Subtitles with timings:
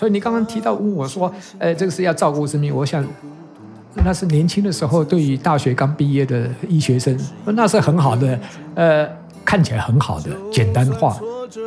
[0.00, 3.04] 所以你刚刚提到问我说，呃，这个是要照顾生命，我想
[4.02, 7.14] 那是年轻的时候对于大学刚毕业的医学生，
[7.44, 8.40] 那是很好的，
[8.76, 9.06] 呃，
[9.44, 11.20] 看起来很好的简单化。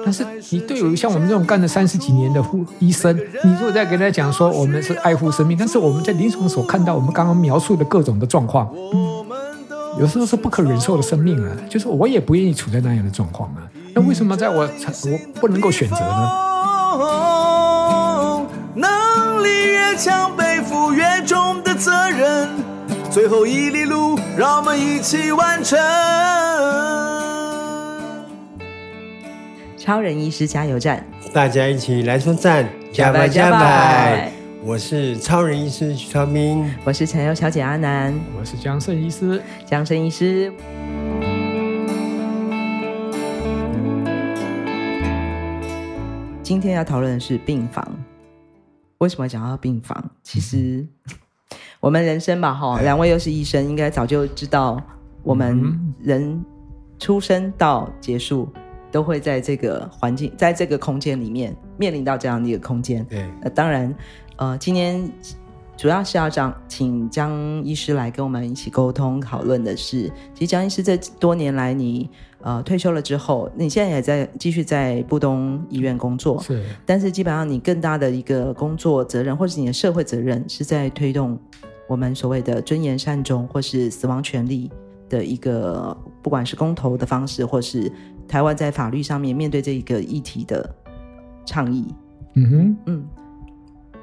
[0.04, 9.24] 但是你对于像我们这种干了三十几年的护医生，你如果再跟他讲说我们是爱护生命，但是我们在临床所看到我们刚刚描述的各种的状况，嗯，
[10.00, 13.62] 有时候是不可忍受的生命啊，就是我也不愿意处在那样的状况啊。
[13.94, 16.32] 那为什么在我我不能够选择呢？
[19.96, 22.50] 强，背负越重的责任，
[23.10, 25.80] 最后一里路，让我们一起完成。
[29.78, 33.50] 超人医师加油站，大家一起来说赞，加油加
[34.12, 34.18] 油！
[34.64, 40.54] 我是超人医师徐超明，我是柴油小姐阿南，我是江胜医师，江胜医师。
[46.42, 47.86] 今天要讨论的是病房。
[49.04, 50.12] 为什么讲到病房？
[50.24, 50.88] 其实
[51.80, 54.82] 我们人生吧，哈，两位又是医生，应该早就知道，
[55.22, 56.44] 我们人
[56.98, 58.48] 出生到结束。
[58.94, 63.04] 都会在这个环境，在这个空间里面面临到这样的一个空间。
[63.06, 63.92] 对，呃，当然，
[64.36, 65.12] 呃，今天
[65.76, 72.10] 主要是要讲，请江医师来跟我们一起沟通讨论的是，其实江医师这多年来你，你
[72.44, 81.40] 呃退休了之后，你现在也在继续在布东医院工作，是，但是基本上你更大的一个工作责任，或是你的社会责任，是在推动
[81.88, 84.70] 我们所谓的尊严善终或是死亡权利
[85.10, 87.92] 的一个，不管是公投的方式，或是。
[88.26, 90.68] 台湾在法律上面面对这一个议题的
[91.46, 91.94] 倡议，
[92.36, 93.06] 嗯哼，嗯，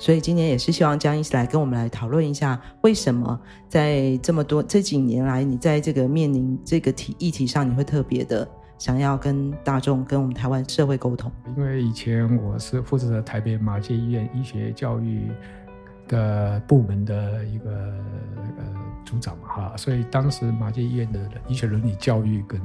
[0.01, 8.49] 所以今年也是希望江医师来跟我们来讨论一下，为什么在这么多这几年来，你在这个面临这个题议题上，你会特别的
[8.79, 11.31] 想要跟大众、跟我们台湾社会沟通？
[11.55, 15.31] 因为以前我是负责台北马偕医院医学教育
[16.09, 17.71] 的部门的一个
[18.57, 18.65] 呃
[19.05, 22.59] 组长嘛，哈，所以当时马偕医院的医学伦理教育跟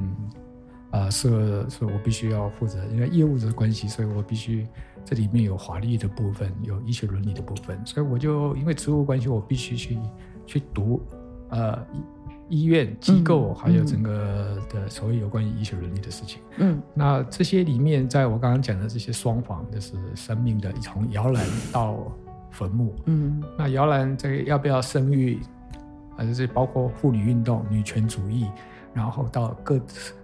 [0.90, 4.66] 啊、呃，是是我必须要负责，因为业务的关系，所以我必须
[5.06, 9.96] 这里面有法律的部分，有医学伦理的部分，所以我就因为职务关系，我必须去
[10.44, 11.00] 去读
[11.50, 11.78] 呃
[12.48, 16.40] 医院机构，还有整个的所有有关于医学伦理的事情。
[16.58, 21.96] 嗯，那这些里面，在我刚刚讲的这些双簧，就是生命的从摇篮到
[22.50, 22.92] 坟墓。
[23.04, 25.38] 嗯，那摇篮这个要不要生育，
[26.16, 28.46] 还是包括妇女运动、女权主义，
[28.96, 29.78] 然后到各。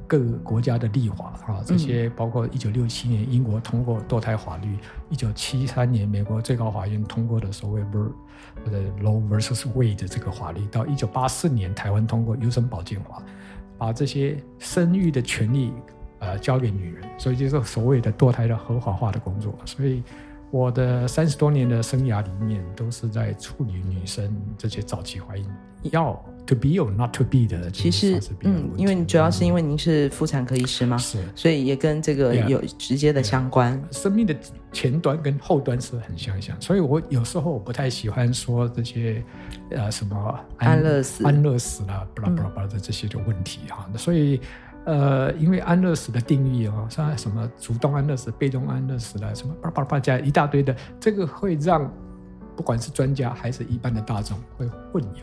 [0.05, 4.77] 各个国家的立法啊，这些包括一九六七年英国通过堕胎法律，
[5.09, 13.23] 一九七三年美国最高法院通过的所谓 Roe versus Wade 的这个法律，到一九八四年台湾通过优生保健法，
[13.79, 15.73] 把这些生育的权利
[16.19, 19.55] 呃交给女人，所以就是所谓的堕胎的合法化的工作。
[19.65, 20.03] 所以
[20.51, 25.47] 我的三十多年的生涯里面，都是在处理女生这些早期怀孕
[25.85, 26.25] 要。
[26.47, 33.81] To be or not to be 的，其实，嗯，因为主要是因为您是妇产科医师嘛，是，所以也跟这个有直接的相关。
[33.93, 34.35] 生命的
[34.73, 39.25] 前端跟后端是很相像，所以我有时候我不太喜欢说这些，
[39.71, 43.89] 呃，什么安乐死、安乐死啦，巴拉巴拉巴拉的这些的问题哈。
[43.97, 44.41] 所以，
[44.85, 51.89] 呃，因为安乐死的定义啊，像什么主动安乐死、被动安乐死啦，什么巴拉巴拉加一大堆的，这个会让
[52.57, 55.23] 不管是专家还是一般的大众会混淆。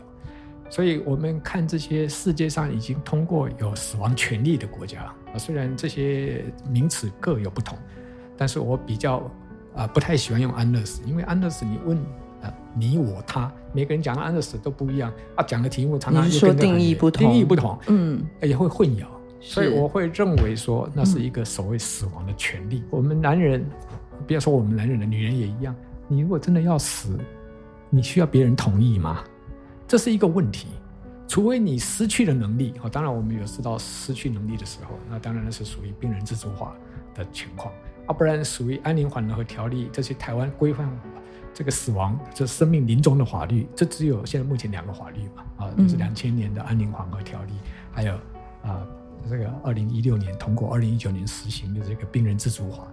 [0.70, 7.76] 所以我们看这些世界上已经通过有死亡权利的国家啊，虽然这些名词各有不同，
[8.36, 9.28] 但是我比较
[9.74, 11.98] 啊不太喜欢用安乐死，因为安乐死你问
[12.40, 15.12] 啊你我他，每个人讲的安乐死都不一样。
[15.34, 19.04] 啊，讲的题目常常定义不同，定义不同，嗯，也会混淆，
[19.40, 22.78] 所以我会认为说那是一个所谓死亡的权利。
[22.78, 23.66] 嗯、我们男人，
[24.24, 25.74] 不要说我们男人了，女人也一样，
[26.06, 27.18] 你如果真的要死，
[27.90, 29.24] 你需要别人同意吗？
[29.90, 30.68] 这是一个问题，
[31.26, 36.76] 除非你失去了能力，当然我们有知道失去能力的时候，那当然是属于病人自主化
[37.12, 37.74] 的情况，
[38.06, 40.88] 啊，不然属于安宁缓和条例这些台湾规范
[41.52, 47.54] 这个死亡、这生命临终的法律，这只有现在目前两个法律嘛，啊，就是两千年的安宁缓和条例，
[47.90, 48.14] 还有
[48.62, 48.86] 啊
[49.28, 52.86] 这个二零一六年通过、二零一九年实行的这个病人自主法，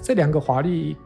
[0.00, 0.96] 这两个法律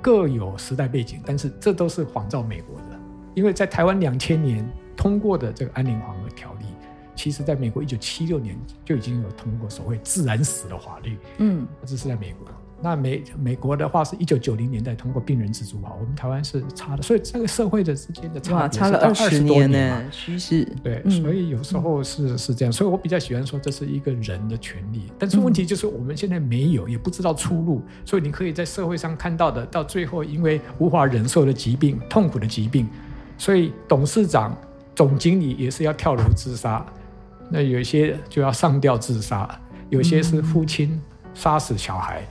[0.00, 2.91] 各有时代背景，但是这都是仿照美国的。
[3.34, 6.66] 因为在台湾两千年通过的这个安宁缓和条例，
[7.14, 11.16] 其实在美国一九七六年就已经有通过所谓自然死的法律。
[11.38, 12.46] 嗯，这是在美国。
[12.84, 20.64] 那美美国的话是一九九零年代通过病人自主法，我们台湾是差的，所以这个社会的之间的差差了二十年呢，趋势。
[20.82, 32.88] 对，嗯、所以有时候是是这样，所以我比较喜欢说这是一个人的权利，但是问题就是我们现在没有，也不知道出路，所以你可以在社会上看到的，到最后因为无法忍受的疾病、痛苦的疾病，
[33.42, 34.56] 所以董事长、
[34.94, 36.86] 总经理也是要跳楼自杀，
[37.50, 39.50] 那有些就要上吊自杀，
[39.90, 41.02] 有些是父亲
[41.34, 42.22] 杀死小孩。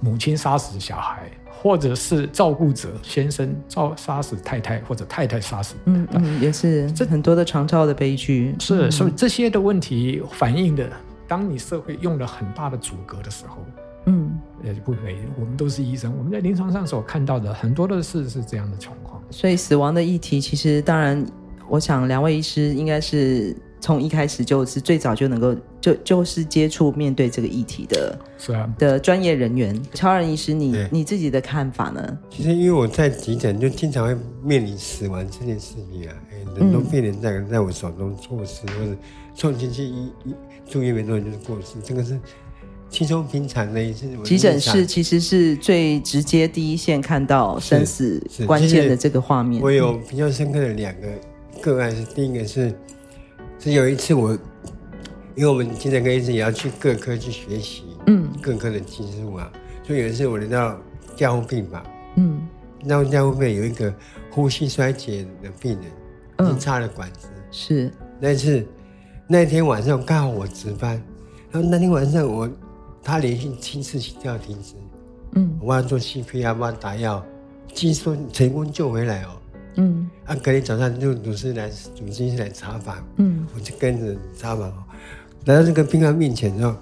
[0.00, 5.76] 母亲杀死小孩，或者是照顾者先生照杀死太太，或者太太杀死。
[5.84, 8.56] 嗯嗯，也是这很多的长照的悲剧。
[8.58, 10.90] 是，嗯、所以这些的问题反映的，
[11.28, 13.58] 当你社会用了很大的阻隔的时候，
[14.06, 15.18] 嗯，也不可以。
[15.38, 19.17] 我们都是医生，我们在临床上所看到的很多的事是这样的情况。
[19.30, 21.24] 所以死亡的议题，其实当然，
[21.68, 23.56] 我想两位医师应该是。
[23.80, 29.80] 从一开始就是最早就能够就就是接触面对这个议题的，是啊的专业人员。
[29.94, 32.18] 超人医师你，你你自己的看法呢？
[32.28, 36.14] 其实因为我在急诊就经常会面临死亡这件事情啊，
[36.58, 38.96] 很多病人在在我手中过世，或者
[39.32, 40.34] 送进去医医
[40.68, 42.18] 住院没多久就是过世，这个是
[42.90, 44.06] 轻松平常的一次。
[44.24, 49.62] 急诊室其实是最直接第一线看到生死关键的这个画面。
[49.62, 51.08] 我有比较深刻的两个
[51.60, 52.74] 个案，是第一个是。
[53.60, 54.30] 是有一次我，
[55.34, 59.50] 因为我们精神科医生也要去各科去学习，嗯，各科的技术啊，
[59.82, 60.80] 所以有一次我轮到
[61.16, 61.84] 加护病房，
[62.14, 62.40] 嗯，
[62.84, 63.92] 那加护病有一个
[64.30, 68.64] 呼吸衰竭的病人，已经插了管子，是那次
[69.26, 70.90] 那天晚上刚好我值班，
[71.50, 72.48] 然后那天晚上我
[73.08, 74.74] 他连续七次心跳停止，
[75.32, 77.24] 嗯，我帮他做 CPR，帮他打药，
[77.72, 79.28] 据说成功救回来哦。
[79.76, 84.70] 嗯，啊，隔天早上就主治来，主治医师来查房，嗯，我就跟着查房，
[85.46, 86.74] 来到这个病患面前之后，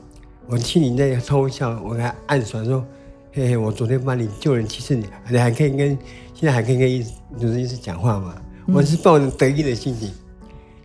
[0.49, 2.85] 我心里在偷笑，我还暗爽说，
[3.33, 5.97] 嘿嘿，我昨天帮你救人，其实你你还可以跟
[6.35, 7.05] 现在还可以跟医
[7.39, 8.35] 主治医师讲话嘛，
[8.67, 10.11] 嗯、我是抱着得意的心情，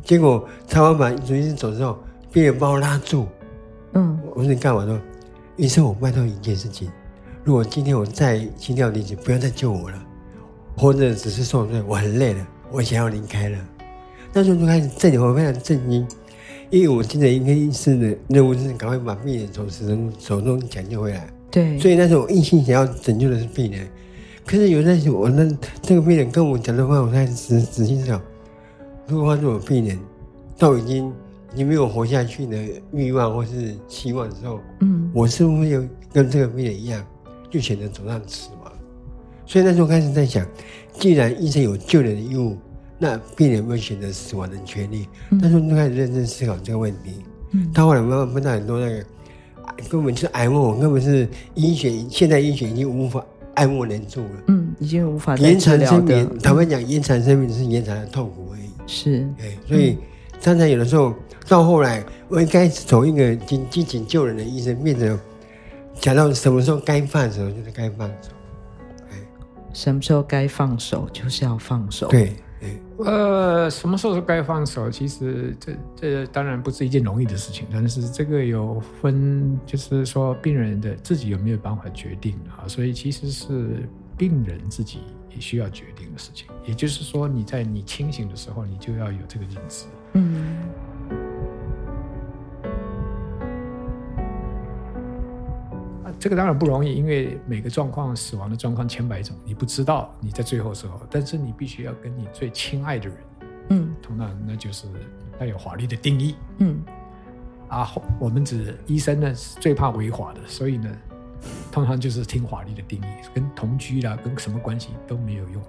[0.04, 1.98] 结果查完房，主治医师走之后，
[2.32, 3.26] 病人把我拉住，
[3.94, 4.86] 嗯，我说你干嘛？
[4.86, 5.02] 说
[5.58, 6.90] 医生，我办到一件事情，
[7.44, 10.04] 如果今天我再心跳停止，不要再救我了。
[10.78, 13.58] 或者只是受罪，我很累了，我想要离开了。
[14.34, 16.08] 那时候就开始震惊，我非常震惊，
[16.70, 21.28] 因为我记得一个医师的任务是赶快把病人从死人手中抢救回来。
[21.52, 23.88] 对，所以那时候我一心想要拯救的是病人。
[24.46, 25.46] 可是有那时候，我那
[25.82, 28.20] 这个病人跟我讲的话，我开始仔仔细想，
[29.06, 30.00] 如果换做我病人，
[30.58, 31.14] 都已经
[31.54, 32.58] 已经没有活下去的
[32.94, 37.06] 欲望或是期望的时候，嗯，我是不是有跟这个病人一样，
[37.50, 38.72] 就选择走上死亡？
[39.46, 40.48] 所以那时候开始在想，
[40.94, 42.56] 既然医生有救人的义务，
[42.98, 45.08] 那病人有没有选择死亡的权利？
[45.32, 47.16] 嗯、那时候就开始认真思考这个问题。
[47.52, 49.06] 嗯，到后来慢慢碰到很多那个
[49.90, 53.22] 根本就是哀莫，根本是医学现代医学已经无法
[53.56, 54.30] 爱莫能助了。
[54.48, 56.30] 嗯，已经无法延长生命。
[56.40, 58.70] 坦白讲，延长生命只是延长的痛苦而已。
[58.88, 59.58] 是，哎。
[59.68, 59.98] 所以
[60.40, 61.14] 常常有的时候
[61.48, 65.20] 到后来，我应该从一个积积极救人的医生，变成
[65.96, 68.30] 讲到什么时候该放手就是该放手。
[69.74, 72.10] 什么时候该放手，就是要放手。
[72.10, 72.36] 对，
[72.98, 74.92] 呃，什么时候是该放手？
[74.92, 82.68] 其实这这当然不是一件容易的事情，但是这个有分，就是说病人的自己有没有办法决定啊？
[82.68, 85.00] 所以其实是病人自己
[85.34, 86.48] 也需要决定的事情。
[86.66, 89.86] 也就是说，你在你清醒的时候，你就要有这个认知。
[90.16, 90.58] 嗯。
[96.22, 103.18] 这个当然不容易，因为每个状况、死亡的状况千百种，你不知道你在最后时候，但是你必须要跟你最亲爱的人，
[103.70, 104.86] 嗯，同样那就是
[105.40, 106.80] 要有法律的定义，嗯，
[107.70, 110.96] 啊，我们指医生呢是最怕违法的，所以呢，
[111.72, 115.64] 通常就是听法律的定义，跟同居啦，跟什么关系都没有用，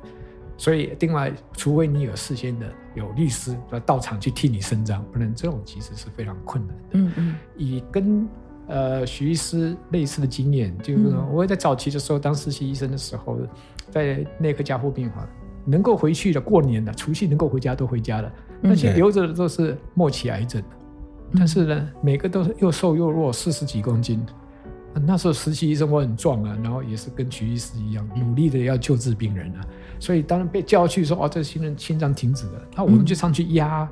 [0.59, 8.29] 所以另外，除非你有事先的有律师要到场去替你伸张，不然这种其实是非常困难的，嗯嗯，以跟。
[8.69, 13.39] 呃，徐医师类似的经验，就是我在早期的时候当实习医生的时候，
[13.91, 15.29] 在内科加护病房，
[15.65, 20.63] 能够回去的过年的除夕能够回家都回家了，那些留着的都是末期癌症，
[21.35, 24.25] 但是呢，每个都是又瘦又弱，四十几公斤。
[25.07, 29.61] 那时候实习医生我很壮啊，然后也是跟徐医师一样努力的要救治病人啊，
[29.99, 33.91] 所以当然被叫去说哦，这个新人心脏停止了，那我们就上去压。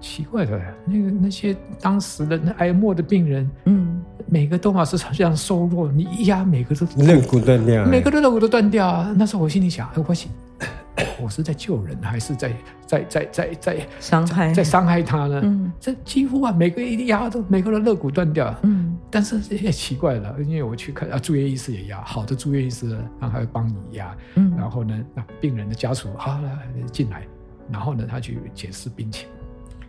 [0.00, 9.14] 奇怪的，那个那些当时的那癌末的病人，嗯，每个都嘛是这样瘦弱，你一压每个都肋骨断掉，每个的肋骨都断掉啊！
[9.16, 10.30] 那时候我心里想，哎，我心
[11.22, 12.52] 我是在救人，还是在
[12.86, 14.52] 在在在在伤害。
[14.52, 15.40] 在伤害他呢？
[15.44, 18.52] 嗯，这几乎啊，每个一压都每个的肋骨断掉。
[18.62, 24.16] 嗯，但是也奇怪了，因为我去看啊，住院医师也压，好的住院医师呢，他还会帮你压。
[24.34, 26.58] 嗯，然后呢，那病人的家属好来
[26.90, 27.22] 进来，
[27.70, 29.28] 然后呢，他去解释病情，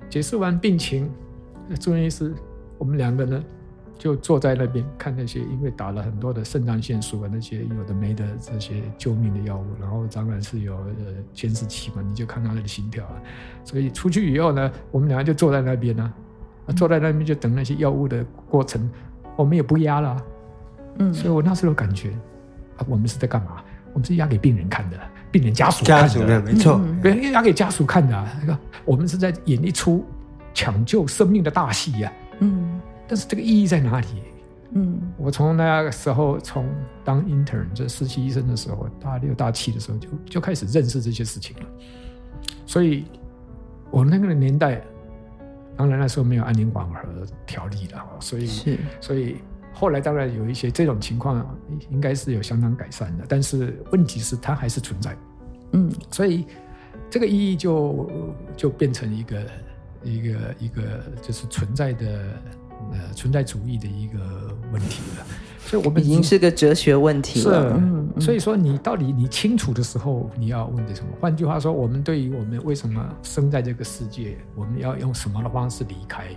[0.10, 1.10] 解释完病情，
[1.80, 2.34] 住院医师
[2.78, 3.44] 我们两个呢。
[4.00, 13.22] 就坐在那边看那些，因为打了很多的肾上腺素啊，那些有的没的这些救命的药物，然后当然是有呃监视器嘛，你就看他的心跳啊。
[13.66, 16.14] 所以出去以后呢，我们两个就坐在那边呢，
[16.78, 18.90] 坐在那边就等那些药物的过程，
[19.36, 20.26] 我们也不压了。
[21.00, 22.12] 嗯，所以我那时候感觉
[22.78, 23.62] 啊，我们是在干嘛？
[23.92, 24.98] 我们是压给病人看的，
[25.32, 28.28] 病人家属看的，家属的没错，别人压给家属看的啊。
[28.42, 30.06] 那个我们是在演一出
[30.54, 32.12] 抢救生命的大戏呀。
[32.40, 32.80] 嗯。
[33.08, 34.08] 但是这个意义在哪里？
[34.72, 36.70] 嗯，我从那个时候，从
[37.04, 41.64] 当 intern 这实习医生的时候，大六大七的时候就就开始认识这些事情了。
[42.68, 43.06] 所以，
[43.90, 44.80] 我那个年代，
[45.76, 47.02] 当然那时候没有安宁缓和
[47.48, 49.38] 条例了，所以是，所以
[49.80, 51.58] 后来当然有一些这种情况，
[51.90, 53.24] 应该是有相当改善的。
[53.28, 55.18] 但是问题是它还是存在，
[55.72, 56.46] 嗯，所以
[57.10, 58.12] 这个意义就
[58.58, 59.42] 就变成一个
[60.04, 60.82] 一个一个
[61.22, 62.08] 就是存在的。
[62.94, 65.26] 呃，存在主义的一个问题了，
[65.66, 67.78] 所以我们已经是个哲学问题了。
[68.16, 71.10] 是，所以说你到底你清楚的时候，你要问的什么？
[71.20, 76.30] 换句话说，我们对于我们为什么生在这个世界，我们要用什么的方式离开？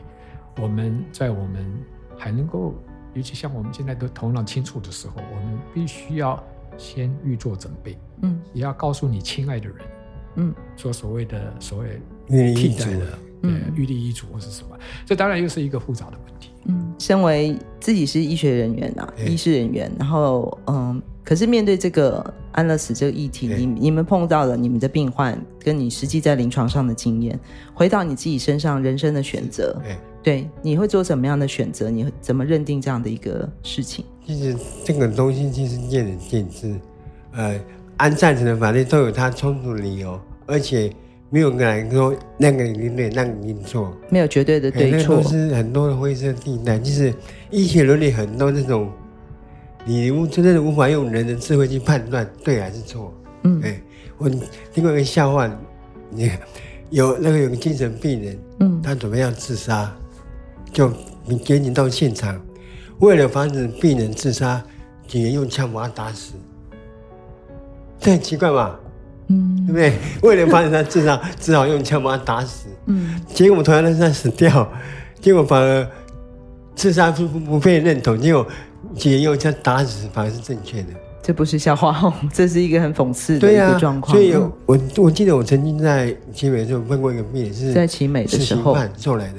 [0.60, 1.64] 我们在我们
[2.18, 2.74] 还能够，
[3.14, 6.42] 尤其像我们现在都头脑清楚的时候，我们必须要
[6.76, 7.98] 先预做准备。
[8.22, 9.76] 嗯，也要告诉你亲爱的人，
[10.36, 12.00] 嗯，做所谓的所谓
[12.54, 13.18] 替代的。
[13.44, 16.50] 嗯，预立遗嘱或是什么，这当然又是一个复杂的问题。
[16.66, 27.36] 嗯，身为自己是医学人员啊，医师人员，然后嗯，可是面对这个安乐死这个议题，你你们碰到了你们的病患，跟你实际在临床上的经验，
[27.74, 29.76] 回到你自己身上人生的选择，
[30.22, 31.90] 对，你会做什么样的选择？
[31.90, 34.04] 你会怎么认定这样的一个事情？
[34.26, 36.74] 其实这个东西其实见仁见智，
[37.32, 37.60] 呃，
[37.96, 40.92] 按赞成的法律都有它充足的理由，而且。
[41.34, 46.78] 没有人说那个一定对，那个一定错，没有绝对的对错，是很多的灰色地带。
[46.78, 47.10] 就是
[47.50, 48.92] 医学伦理很多这种，
[49.86, 53.14] 你无真正的无法用人的智慧去判断对还是错。
[53.44, 53.80] 嗯，哎，
[54.18, 55.50] 我听过一个笑话，
[56.10, 56.30] 你
[56.90, 59.90] 有那个有个精神病人，嗯，他准备要自杀，
[60.72, 60.90] 就
[61.24, 62.40] 你赶紧到现场，
[62.98, 64.62] 为了防止病人自杀，
[65.06, 66.32] 警员用枪把他打死，
[68.00, 68.78] 这很奇怪吧？
[69.28, 69.92] 嗯，对不对？
[70.28, 72.68] 为了防止他自杀，只好用枪把他打死。
[72.86, 74.68] 嗯，结果同样都是他死掉，
[75.20, 75.86] 结果反而
[76.74, 78.46] 自杀不不不被认同，结果
[78.96, 80.88] 警员用枪打死反而是正确的。
[81.22, 84.12] 这不是笑话哦，这是一个很讽刺的一个状况。
[84.12, 84.34] 所以
[84.66, 89.34] 我我记得我曾经在奇美的时候问过一个病人，是在奇美的时候受来的，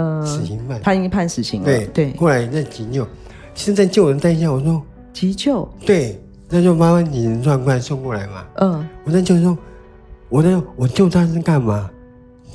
[0.00, 1.66] 呃，死刑犯，他已经判死刑了。
[1.66, 3.06] 对对，后来在急救，
[3.54, 6.20] 其实在救人当下，我说急救，对。
[6.52, 8.44] 那就麻烦你人转过来送过来嘛。
[8.56, 9.56] 嗯，我那就说，
[10.28, 11.88] 我那我救他是干嘛？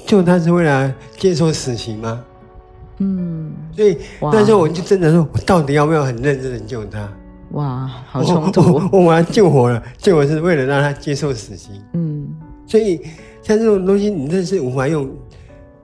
[0.05, 2.21] 救他是为了接受死刑吗？
[2.97, 7.09] 嗯，所以那时候我就真的说，我到底要不要很认真的救他？
[7.51, 8.61] 哇，好冲突！
[8.73, 11.81] 我我把他救活了，救我是为了让他接受死刑。
[11.93, 12.27] 嗯，
[12.67, 12.99] 所以
[13.41, 15.09] 像这种东西，你真的是无法用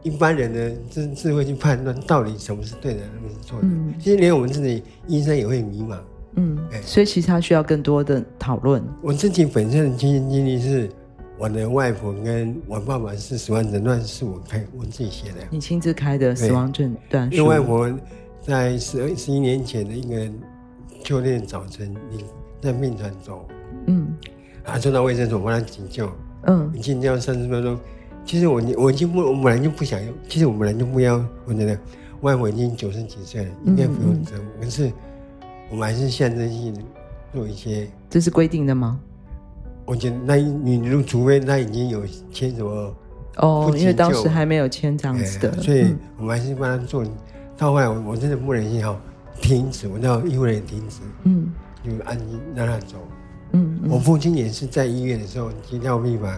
[0.04, 3.68] 一般人的智智慧去判断到底什么是对的，什么是错的。
[3.68, 5.98] 嗯，其实连我们自己医生也会迷茫。
[6.36, 8.82] 嗯，所以其实他需要更多的讨论。
[9.02, 10.90] 我自己本身的亲身经历是，
[11.38, 15.40] 我的外婆跟我爸爸是死亡诊断是我开我自己写的。
[15.50, 17.38] 你亲自开的死亡诊断书？
[17.38, 18.00] 因为外婆
[18.42, 20.32] 在十二十一年前的一个
[21.04, 22.24] 秋天早晨，你
[22.62, 23.46] 在病床走，
[23.88, 24.16] 嗯，
[24.64, 26.10] 啊，送到卫生所帮他急救，
[26.48, 27.78] 嗯，急救三十分钟。
[28.26, 31.78] 其实我我已经不，我本来就不想要，其实我本来就不要，我觉得
[32.22, 34.92] 外婆已经九十几岁了，应该不用这样，嗯嗯，可是。
[35.70, 36.76] 我们还是象征性
[37.34, 39.00] 做一些，这是规定的吗？
[39.86, 42.94] 我觉得那你如除非他已经有签什么
[43.38, 47.06] 哦，因为当时还没有签这样子的，所以我们还是帮他做。
[47.06, 47.12] 嗯、
[47.56, 49.00] 到后来我我真的不忍心哈，
[49.42, 51.54] 停止，我到医院也停止，嗯，
[51.86, 52.98] 就安心让他走。
[53.54, 56.38] 嗯，嗯我父亲也是在医院的时候急跳病房，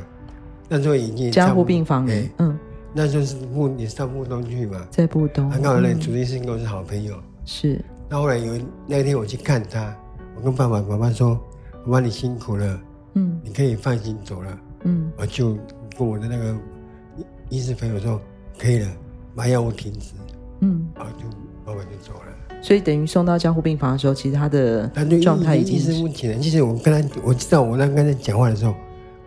[0.75, 2.57] 那时候已经加护病房了，欸、嗯，
[2.93, 7.13] 那时候是木也是到木东去嘛，在部东，刚好那主治医生跟我是好朋友，
[7.45, 7.79] 是。
[8.09, 9.95] 那后来有那一天我去看他，
[10.35, 11.39] 我跟爸爸、妈妈说
[11.85, 12.81] ：“妈妈你辛苦了，
[13.13, 15.55] 嗯，你可以放心走了，嗯。”我就
[15.95, 16.55] 跟我的那个
[17.49, 18.19] 医师朋友说
[18.57, 18.87] ：“可以了，
[19.35, 20.13] 麻药我停止，
[20.61, 21.27] 嗯。”然后就
[21.63, 22.57] 爸爸就走了。
[22.63, 24.89] 所以等于送到加护病房的时候，其实他的
[25.21, 26.39] 状态已经是问题了。
[26.39, 28.73] 其实我跟他我知道，我那跟他讲话的时候，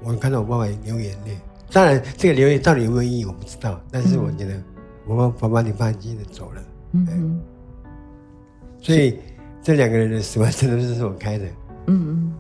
[0.03, 1.39] 我看到我爸爸流眼泪。
[1.73, 3.81] 当然，这个流泪到底有没有意义，我不知道。
[3.91, 4.55] 但是我觉得，
[5.07, 6.63] 我爸爸你放心的走了。
[6.93, 7.41] 嗯嗯。
[8.81, 9.19] 所以
[9.63, 11.45] 这两个人的死亡真的是我开的。
[11.89, 12.35] 嗯嗯。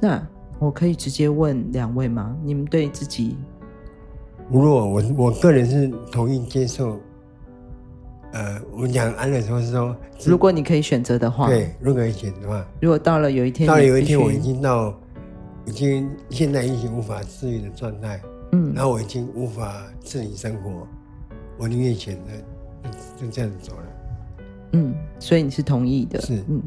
[0.00, 0.26] 那
[0.58, 2.36] 我可以直接问两位吗？
[2.44, 3.38] 你们对自己？
[4.50, 7.00] 如果我我个人是同意接受。
[8.32, 14.94] 呃，我们讲安乐说是说，如果你可以选择的话，对，如果可以选择的话，如果到了有一天，到了有一天我已经到。
[15.70, 20.84] 已经现在已经无法治愈的状态，嗯，然后我已经无法自理生活，
[21.56, 22.32] 我宁愿选择
[23.16, 23.82] 就这样子走了，
[24.72, 26.60] 嗯，所以你是同意的，是，嗯，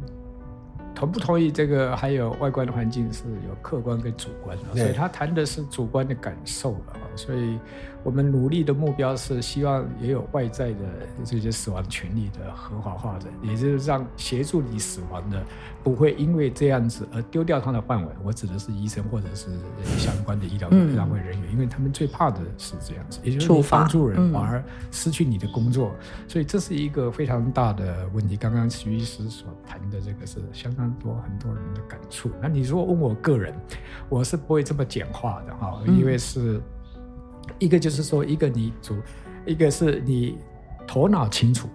[0.95, 7.59] 同不同意这个还有外观的环境是有客观跟主观的，所以他谈的是主观的感受了，所以。
[8.05, 10.79] 我们努力的目标是希望也有外在的
[11.23, 15.41] 这些死亡权利的合法化的，也就是让协助你死亡的
[15.81, 18.13] 不会因为这样子而丢掉他的饭碗。
[18.21, 19.51] 我指的是医生或者是
[19.97, 25.95] 相关的医疗单位人员，因为他们最怕的是这样子，也就是你帮助人反而失去你的工作，
[26.27, 28.35] 所以这是一个非常大的问题。
[28.35, 32.29] 刚刚徐医师所谈的这个是相当多很多人的感触。
[32.41, 33.55] 那你如果问我个人，
[34.09, 36.61] 我是不会这么简化的哈，因为是。
[37.59, 38.95] 一个就是说，一个你主，
[39.45, 40.37] 一个是你
[40.87, 41.67] 头脑清楚，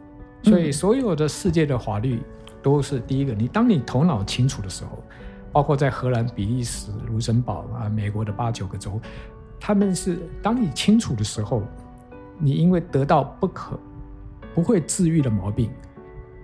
[0.42, 2.20] 所以所有的世界的法律
[2.62, 3.32] 都是第一个。
[3.34, 5.02] 你当你头脑清楚的时候，
[5.52, 9.00] 包括在荷兰、比利时、卢森堡啊、美国的八九个州，
[9.58, 11.62] 他们是当你清楚的时候，
[12.38, 13.78] 你因为得到不可
[14.54, 15.70] 不会治愈的毛病，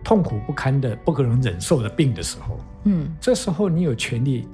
[0.02, 4.48] 痛苦不堪的不可能忍受的病的时候，嗯，这时候你有权利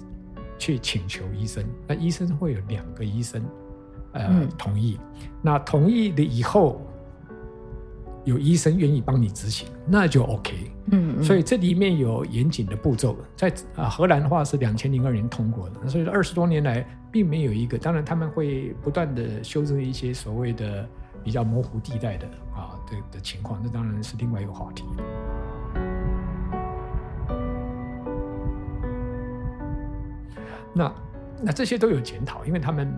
[0.58, 3.42] 去请求医生，那医生会有两个医生。
[4.12, 4.98] 呃，同意。
[5.42, 6.82] 那同意了以后，
[8.24, 10.70] 有医生愿意帮你执行，那就 OK。
[10.92, 13.16] 嗯，所以这里面有严谨的步骤。
[13.36, 17.78] 在啊，荷兰的话是两千零二年通过的，所以说二十多年来并没有一个。
[17.78, 20.86] 当然他们会不断的修正一些所谓的
[21.24, 24.84] 比较模糊地带的啊的的情况，那当然是另外一个话题。
[30.74, 30.92] 那
[31.42, 32.92] 那这些都有检讨，因为他们。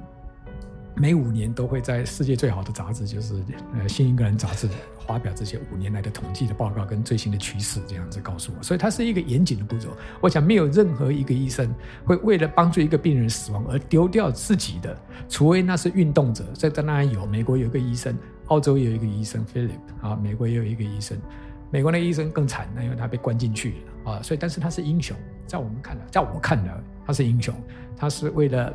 [0.94, 3.34] 每五年都会在世界最好的杂志，就是
[3.74, 4.68] 呃《新英格兰杂志》
[5.06, 8.62] 发表这些五年来的统计的报告跟最新的趋势，这样子告诉我。
[8.62, 9.88] 所以它是一个严谨的步骤。
[10.20, 14.96] 我想没有任何一个医生会为了帮助一个病人死亡而丢掉自己的，
[15.28, 16.44] 除非那是运动者。
[16.54, 18.16] 这当然有，美国有一个医生，
[18.48, 19.70] 澳洲有一个医生 Philip
[20.02, 21.18] 啊，美国也有一个医生。
[21.70, 24.22] 美国那个医生更惨，因为他被关进去了啊。
[24.22, 27.54] 所以，但是他是英雄，在我们看来，在我看来，他是英雄，
[27.96, 28.72] 他是为了。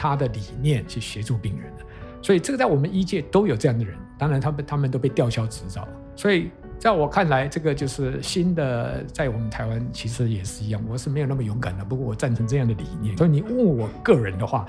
[0.00, 1.84] 他的理念去协助病人的，
[2.22, 3.94] 所以这个在我们医界都有这样的人。
[4.18, 5.86] 当然，他们他们都被吊销执照。
[6.16, 10.82] 所以在我看来，这个就是新的，在我们台湾其实也是一样。
[10.88, 13.14] 我是没有那么勇敢的，不过我赞成这样的理念。
[13.18, 14.66] 所以你问我个人的话，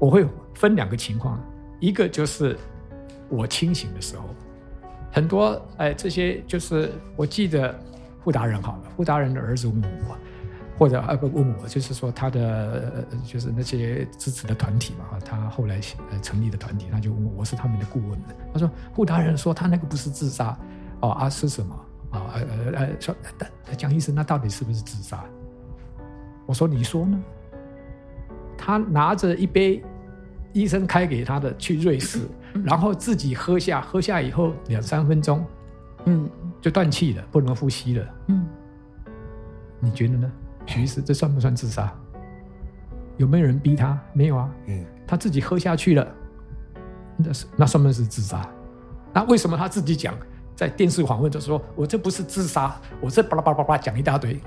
[0.00, 1.40] 我会分两个情况，
[1.78, 2.58] 一个就是
[3.28, 4.24] 我清醒的时候，
[5.12, 7.72] 很多哎这些就是我记得
[8.24, 10.16] 傅达仁好了，傅达仁的儿子问我。
[10.76, 18.18] 或者啊不问我，就是说他的就是那些支持的团体嘛，他后来呃成立的团体，他就问我，我是他们的顾问。
[18.52, 20.58] 他说傅达人说他那个不是自杀，
[21.00, 21.74] 哦啊是什么
[22.10, 23.14] 啊呃呃呃说
[23.76, 25.24] 蒋医生那到底是不是自杀？
[26.46, 27.22] 我说你说呢？
[28.56, 29.82] 他拿着一杯
[30.52, 32.20] 医生开给他的去瑞士，
[32.64, 35.44] 然后自己喝下，喝下以后两三分钟，
[36.06, 36.28] 嗯，
[36.60, 38.46] 就断气了，不能呼吸了，嗯，
[39.80, 40.32] 你觉得呢？
[40.66, 41.92] 徐医师，这算不算自杀？
[43.16, 43.98] 有没有人逼他？
[44.12, 46.06] 没有啊，嗯，他自己喝下去了，
[47.16, 48.48] 那是那算不算是自杀？
[49.12, 50.14] 那为什么他自己讲
[50.56, 54.40] 在电视访问就说：“我这不是自杀，我这巴拉巴拉巴拉讲一大堆。”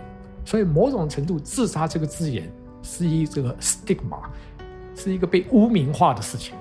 [0.43, 2.51] 所以某种程度，自杀这个字眼
[2.81, 4.19] 是一这个 stigma，
[4.95, 6.55] 是一个被污名化的事情。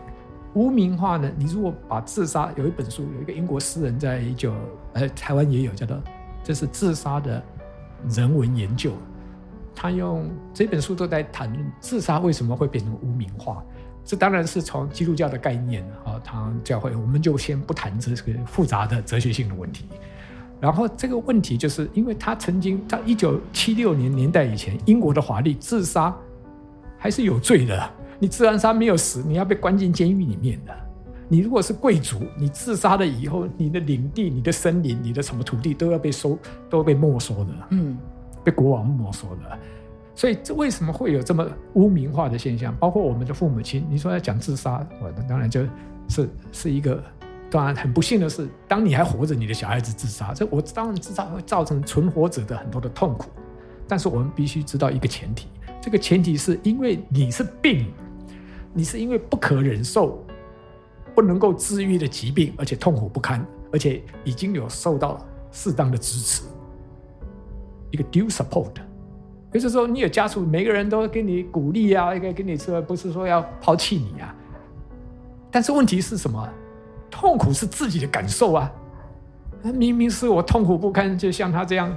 [0.55, 1.31] 污名化呢？
[1.37, 4.55] 你如果把自杀有一本书，有一个英国诗人，在一九
[4.93, 6.01] 呃台湾也有叫做
[6.43, 7.43] 这是自杀的
[8.09, 8.93] 人文研究。
[9.77, 13.63] 他用这本书都在谈论自杀为什么会变成污名化，
[14.03, 19.85] 这当然是从基督教的概念啊，他教会我们就先不谈这个复杂的哲学性的问题。
[20.59, 26.17] 然后这个问题就是因为他曾经在一九七六年年代以前，英国的法律自杀
[26.97, 30.75] 还是有罪的，你自然杀没有死，你要被关进监狱里面的。
[31.29, 36.39] 你如果是贵族，你自杀了以后，你的领地、你的森林、你的什么土地都要被收，
[36.71, 37.51] 都要被没收的。
[37.71, 37.99] 嗯。
[38.47, 39.59] 被国王没收了，
[40.15, 42.73] 所以这为什么会有这么污名化的现象？
[42.77, 45.67] 包括我们的父母亲，你说要讲自杀，我当然就
[46.09, 47.03] 是是一个，
[47.51, 53.29] 当然很不幸的是，当你还活着，你的小孩子自杀，这我当然自杀会造成存活者的很多的痛苦。
[53.89, 55.49] 但是我们必须知道一个前提，
[55.81, 57.93] 这个前提是因为你是病，
[58.73, 60.25] 你是因为不可忍受、
[61.17, 65.19] 不能够治愈的疾病，而且痛苦不堪，而且已经有受到
[65.51, 66.43] 适当的支持，
[67.91, 68.73] 一个 due support。
[69.53, 74.35] 就是说，你有家属，每个人都给你鼓励啊，应该给你说，不是说要抛弃你啊。
[75.51, 76.47] 但是问题是什么？
[77.11, 78.71] 痛苦是自己的感受啊。
[79.73, 81.97] 明明是我痛苦不堪，就像他这样，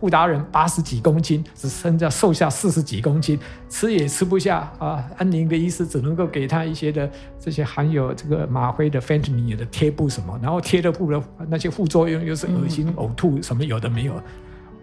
[0.00, 5.08] 富达人八十几公斤，只剩下瘦下四十几公斤，吃也吃不下啊。
[5.16, 14.14] 安宁的医师只能够给他一些的这些含有这个吗啡的 fentanyl 的贴布什么，然后贴的布的那些副作用又是恶心、呕吐什么有的没有，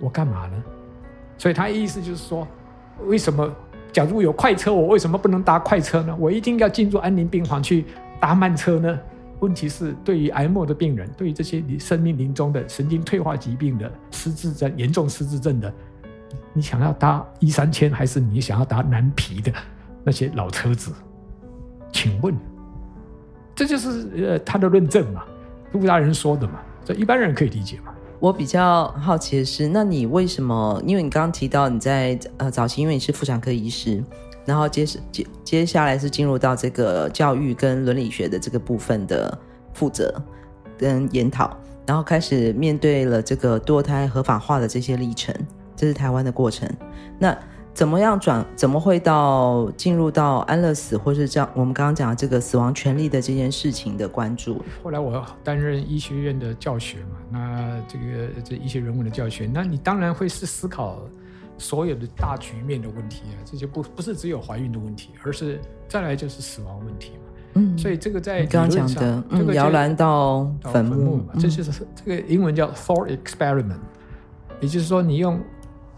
[0.04, 0.64] 我干嘛呢？
[1.38, 2.46] 所以他意思就是说，
[3.06, 3.50] 为什么
[3.94, 6.14] 假如有快车，我为什么不能搭快车呢？
[6.20, 7.86] 我一定要进入安宁病房去
[8.20, 9.00] 搭慢车呢？
[9.40, 15.74] 问题是，对于癌末的病人，对于这些你生命临终的神经退化疾病的失智症、严重失智症的，
[16.54, 19.52] 你想要搭一三千，还是你想要搭南皮的
[20.04, 20.92] 那些老车子？
[21.92, 22.36] 请问，
[23.56, 25.24] 这就是呃他的论证嘛？
[25.72, 26.60] 傅大人说的嘛？
[26.86, 27.93] 这一般人可以理解吗？
[28.24, 30.82] 我比较好奇的是，那你为什么？
[30.88, 34.02] 因为你刚刚提到你在呃早期，因为你是妇产科医师，
[34.46, 39.38] 然后接接接下来是进入到这个教育跟伦理学的这个部分的
[39.74, 40.10] 负责
[40.78, 41.54] 跟研讨，
[41.86, 45.36] 然后开始面对了这个堕胎合法化的这些历程，
[45.76, 46.66] 这是台湾的过程。
[47.20, 47.38] 那
[47.74, 48.46] 怎么样转？
[48.56, 51.50] 怎么会到进入到安乐死，或是这样？
[51.56, 54.64] 我们刚刚讲的这个死亡权利的这件事情的关注。
[54.84, 61.00] 后来我担任医学院的教学嘛，那这个这医学人文的教学，那你当然会是思考
[61.58, 67.32] 所有的大局面的问题啊，这就不不是只有怀孕的问题，而是再来就是死亡问题嘛。
[67.56, 73.80] 嗯，所以这个在你刚刚讲的，嗯，摇篮到坟墓嘛，这就是这个英文叫 thought experiment，
[74.62, 75.42] 也就是说你用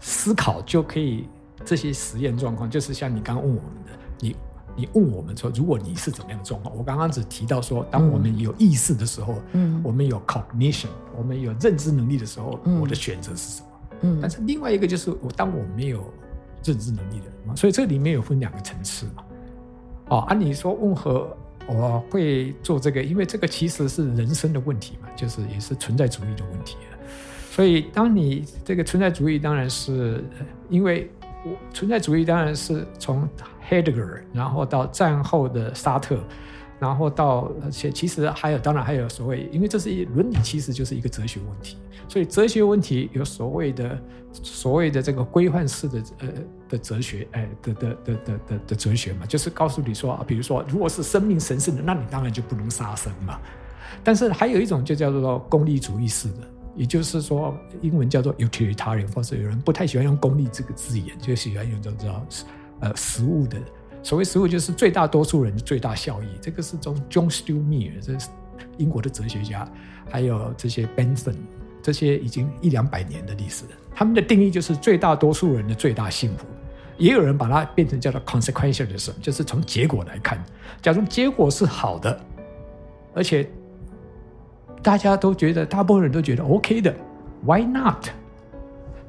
[0.00, 1.28] 思考就可以。
[1.66, 4.36] 这些实验状况就是像你刚刚问我们的，你
[4.76, 6.76] 你问我们说，如果你是怎么样的状况？
[6.76, 13.66] 我刚刚只提到说，当我们有意识的时候，嗯，我们有 cognition，我们有认知能力的时候，嗯，我的选择是什么？
[14.02, 16.04] 嗯，但是另外一个就是我当我没有
[16.62, 19.24] 认知能力的人嘛，所以这里面有分两个层次嘛。
[20.08, 23.02] 哦，按理说问和我会做这个？
[23.02, 26.76] 因为这个其实是人生的问题嘛，就是也是存在主义的问题。
[27.50, 30.22] 所以当你这个存在主义，当然是
[30.68, 31.10] 因为。
[31.72, 33.28] 存在主义当然是从
[33.68, 36.18] header 然后到战后的沙特，
[36.78, 41.76] 然后到而且其实还有，当然还有所谓，因为这是一伦理，其实就是一个哲学问题。
[42.08, 43.98] 所以哲学问题有所谓的
[44.32, 46.28] 所谓的这个规范式的呃
[46.68, 53.40] 的哲学，哎的的的的的的哲学嘛，就是告诉你说，比如说，如果是生命神圣的，那你当然就不能杀生嘛。
[54.04, 56.55] 但是还有一种就叫做功利主义式的。
[56.76, 62.26] 也就是说，英文叫做 utilitarian，或者有人不太喜欢用“功利”这个字眼，就喜欢用这种
[62.80, 63.58] 呃实物的。
[64.02, 66.26] 所谓实物，就是最大多数人的最大效益。
[66.40, 68.28] 这个是从 John Stuart Mill，这是
[68.76, 69.66] 英国的哲学家，
[70.10, 71.34] 还有这些 Benson
[71.82, 76.46] 这些已经一两百年的历史，他们的定义就是最大多数人的最大幸福。
[76.98, 80.44] 也有人把它变成叫做 consequentialism，就是从结果来看，
[80.82, 82.20] 假如结果是好的，
[83.14, 83.48] 而且。
[84.86, 86.94] 大家都觉得，大部分人都觉得 OK 的
[87.44, 88.06] ，Why not？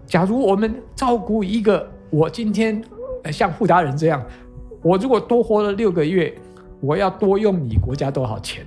[0.07, 2.83] 假如我们照顾一个，我今天
[3.31, 4.25] 像富达人这样，
[4.81, 6.33] 我如果多活了六个月，
[6.81, 8.65] 我要多用你国家多少钱？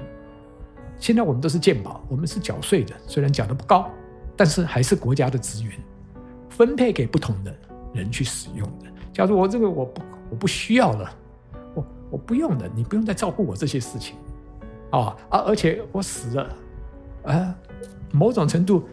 [1.00, 3.90] 现在我们都是健保，我们是缴税的，虽然缴的不高，
[4.36, 5.72] 但是还是国家的资源
[6.48, 7.52] 分配给不同的
[7.92, 8.86] 人去使用的。
[9.12, 11.10] 假如我这个我不我不需要了，
[11.74, 14.14] 我我不用了，你不用再照顾我这些事情，
[14.92, 16.48] 啊啊，而且我死了。
[17.24, 17.54] 啊，
[18.12, 18.88] 某种程度，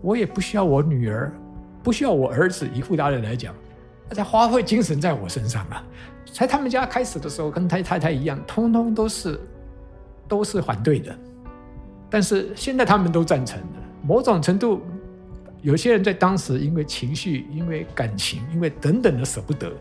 [0.00, 1.32] 我也不需要我女儿，
[1.82, 2.68] 不需要我儿子。
[2.74, 3.54] 以傅达人来讲，
[4.08, 5.84] 他在花费精神在我身上啊。
[6.32, 9.40] 在他们家开始的时候，跟太太太一样，通通都是
[10.28, 11.16] 都是反对的。
[12.08, 13.66] 但是现在他们都赞成了。
[14.02, 14.80] 某种程度，
[15.60, 19.72] 有些人在当时因为情绪、因为感情、因为等等的舍不得，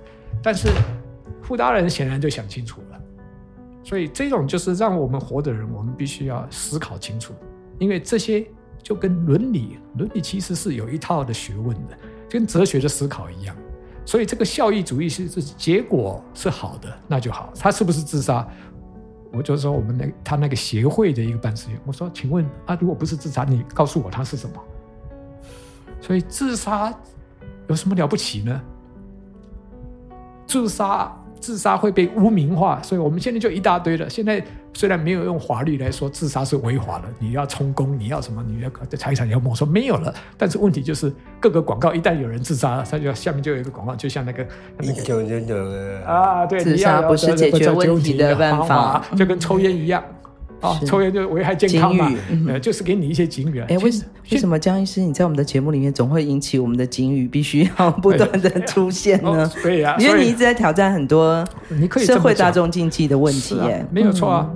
[0.42, 0.70] 但是
[1.42, 3.00] 傅达人显然就想清楚了。
[3.84, 7.34] 所以这种就是让我们活的人，我们必须要思考清楚。
[7.80, 8.46] 因为这些
[8.84, 11.98] 就跟伦理，伦理其实是有一套的学问的，
[12.30, 13.56] 跟哲学的思考一样。
[14.06, 17.54] 所以这个效益主义是是结果是好的，那就好。
[17.60, 18.48] 他是不是自杀？
[19.32, 24.56] 我就说我们那他那个协会的一个办事员，我说，请问啊，如果不是自杀，你告诉我他是什么？
[26.02, 26.92] 所以自杀
[27.68, 28.60] 有什么了不起呢？
[30.48, 34.10] 自杀自杀会被污名化，所以我们现在就一大堆了。
[34.10, 40.14] 现在虽然没有用法律来说自杀是违法的，你要充公，你要什么，你要财产要没收，没有了。
[40.38, 44.46] 但是问题就是各个广告一旦有人自杀，它就下面就有一个广告，就像那个
[44.82, 45.56] 一九九九
[46.06, 50.04] 啊，对，自杀不是解决问题的办法，就跟抽烟一样。
[50.62, 52.12] 啊，抽烟就危害健康嘛，
[52.48, 53.60] 呃，就是给你一些警语。
[53.62, 53.92] 哎，为
[54.32, 59.50] 为什么江医师你在我们的节目里面总会引起我们的警语必须要不断的出现呢？
[59.64, 61.46] 对呀，因为你一直在挑战很多
[61.98, 64.50] 社会大众禁忌的问题，哎，没有错啊。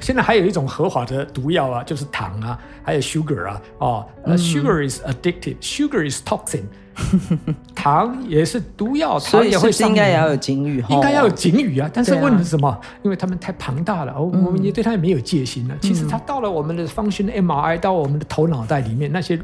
[0.00, 6.62] 现在还有一种合法的毒药啊，就是糖啊，还有 sugar 啊，哦，sugar is addictive，sugar is toxin。
[7.74, 9.70] 糖也是毒药，糖也会。
[9.70, 11.90] 应该也要有警语，应该要有警语啊！
[11.92, 12.80] 但是问题是什么？
[13.02, 15.76] 因为他们太庞大了，我我们也对他也没有戒心了。
[15.80, 19.40] 其实他到了我们的 function MRI，到我们的头脑袋里面，那些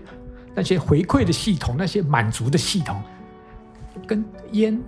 [0.55, 3.01] 那些回馈的系统，那些满足的系统，
[4.07, 4.81] 跟烟、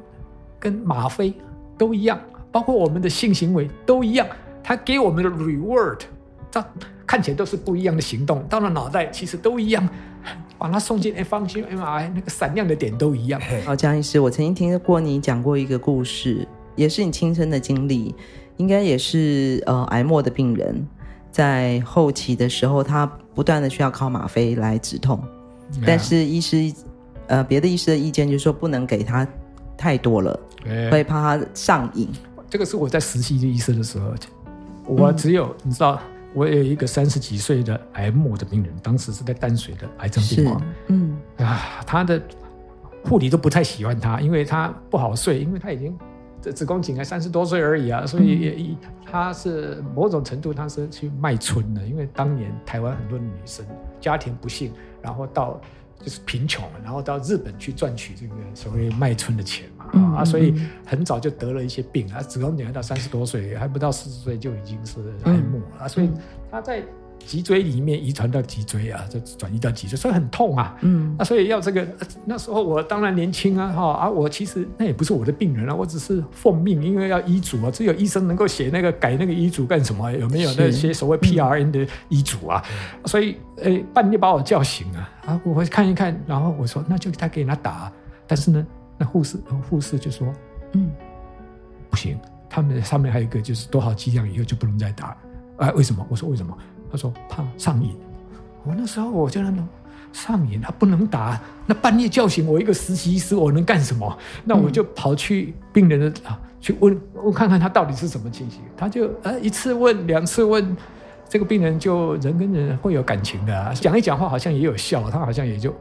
[0.59, 1.35] 跟吗啡
[1.77, 2.21] 都一样，
[2.53, 4.27] 包括我们的性行为都一样。
[4.63, 6.01] 他给我们的 reward，
[6.51, 6.63] 这
[7.07, 9.89] 看起来都是不一样的行动，到了脑袋其实都一样。
[10.59, 13.41] 把它送进 F 方区 MRI，那个闪亮的点都一样。
[13.65, 18.15] 好，江医师，我曾经听过你讲过一个故事，也是你亲身的经历，
[18.59, 20.87] 应该也是呃癌末的病人，
[21.31, 25.23] 在后期的时候，他不断的需要靠吗啡来止痛，
[25.77, 26.73] 嗯、但是医师
[27.29, 29.27] 呃别的医师的意见就是说不能给他
[29.77, 32.09] 太多了，嗯、会怕他上瘾。
[32.51, 34.13] 这个是我在实习的医生的时候，
[34.85, 36.01] 我只有、嗯、你知道。
[36.35, 40.63] 我有一个三十几岁的癌末的病人，当时是在淡水的癌症病房。
[40.89, 42.21] 嗯啊，他的
[43.05, 45.99] 护理都不太喜欢他，因为他不好睡，因为他已经
[46.41, 53.67] 这子宫颈癌三十多岁而已啊，所以也他是某种程度他是去卖春的，因为当年台湾很多女生
[54.01, 55.61] 家庭不幸，然后到。
[56.03, 60.55] 就是贫穷，然后到日本去赚取这个所谓卖春的钱嘛，嗯、啊，所以
[60.87, 66.11] 很早就得了一些病啊，子宫颈癌到三十多岁还不到四十岁就已经是癌末了，嗯、所以
[66.51, 66.83] 他在。
[67.27, 70.77] 脊椎里面遗传到脊椎啊，就转移到脊椎，所以很痛啊。
[70.81, 71.87] 嗯，那所以要这个
[72.25, 80.11] 那时候我当然年轻啊，哈啊，我其实那也不是我的病人啊，我只是奉命，因为要医嘱啊，只有医生能够写那个改那个医嘱干什么？
[80.13, 82.63] 有没有那些所谓 PRN 的医嘱啊？
[82.69, 87.93] 嗯、所以诶，半夜把我叫醒啊，啊，我会看一看，然后我说那就他给他打，
[88.27, 88.67] 但是呢，
[88.99, 90.27] 那护士护士就说，
[90.73, 90.91] 嗯，
[91.89, 95.17] 不行，他们上面还有一个就是多少剂量以后就不能再打，
[95.59, 96.05] 啊，为什么？
[96.11, 96.57] 我说为什么？
[96.91, 97.95] 他说怕上瘾，
[98.65, 99.67] 我那时候我就那种
[100.13, 101.41] 上瘾，他不能打。
[101.67, 104.19] 那半夜叫醒我一个实习医师，我能干什么？
[104.45, 108.61] 那我就跑去病人的啊，去问问看看他到底是什么情形。
[108.77, 110.77] 他就呃一次问两次问，
[111.29, 115.73] 这个病人就人跟人会有感情的啊，讲一讲话好像也有效，他好像也就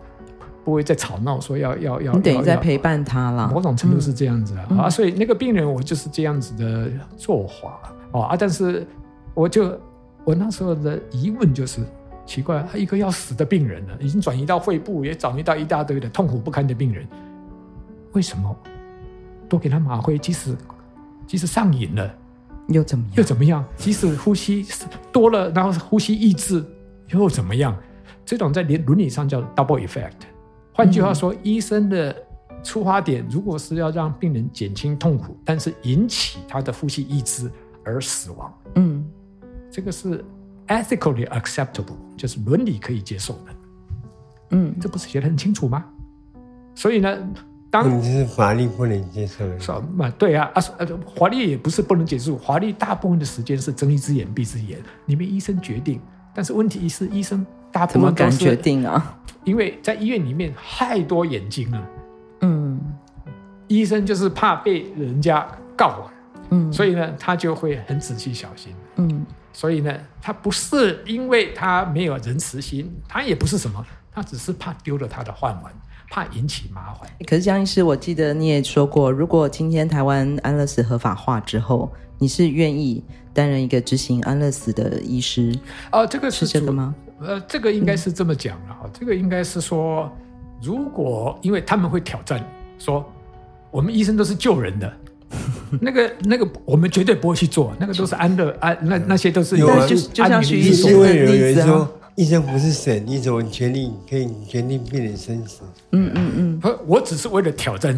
[0.63, 2.13] 不会再吵闹，说要要要。
[2.13, 4.67] 你等于在陪伴他了，某种程度是这样子啊。
[4.69, 8.86] 嗯、啊，所以那个病人我就是这样子的做法啊啊，但是
[9.34, 9.76] 我就。
[10.30, 11.82] 我那时候的疑问就是
[12.24, 17.04] 奇怪，他一个要死的病人了，已经转移到肺部，也转移到一大堆的痛苦不堪的病人，
[18.12, 18.56] 为什么
[19.50, 20.56] 多给他麻灰，即使
[21.26, 22.15] 即使上瘾了，
[22.68, 23.15] 又怎么样？
[23.15, 23.65] 又怎么样？
[23.76, 24.63] 即使呼吸
[25.12, 26.63] 多了，然后呼吸抑制
[27.08, 27.76] 又怎么样？
[28.24, 30.12] 这种在伦伦理上叫 double effect。
[30.72, 32.15] 换句话说，嗯、医生的
[32.62, 37.50] 出发点如果是要让病人减轻痛苦，但是引起他的呼吸抑制
[37.84, 39.09] 而死亡，嗯。
[39.80, 40.26] 这个是
[40.68, 43.54] ethically acceptable，就是伦理可以接受的。
[44.50, 45.86] 嗯，这不是写的很清楚吗？
[46.76, 47.18] 所以呢，
[47.70, 49.58] 当你是法律不能接受的。
[49.58, 50.10] 是嘛？
[50.18, 50.62] 对啊，啊，
[51.18, 56.02] 法律也不是不能接受，法律大部分的时间是睁一只眼闭一只眼，你们医生决定。
[56.34, 59.18] 但是问题是，医生大部分都决定啊？
[59.46, 61.89] 因为在医院里面太多眼睛了。
[62.42, 62.78] 嗯，
[63.70, 66.12] 医生就是怕被人家告。
[66.50, 68.74] 嗯，所以呢，他就会很仔细小心。
[68.98, 69.26] 嗯。
[69.52, 75.74] 所以呢，他不是因为他没有仁慈心，他也不是什么，他只是怕丢了他的饭碗，
[76.10, 77.10] 怕引起麻烦。
[77.28, 85.58] 可是江医师，我记得你也说过，如果今天台湾安乐死合法化之后，你是愿意担任一个执行安乐死的医师？
[85.92, 86.96] 哦，这个是，是真的吗？
[87.20, 90.12] 呃，这个应该是这么讲了啊，嗯、这个应该是说，
[90.62, 92.42] 如果因为他们会挑战
[92.78, 93.06] 说，
[93.72, 94.92] 我们医生都是救人的。
[95.82, 105.62] 那 个那个，我们绝对不会去做，那个都是安乐安，那那些都是有啊，就就像许医师因为有人说，医生不是神，你怎么决定可以决定病人生死？
[105.92, 107.98] 嗯嗯嗯，我我只是为了挑战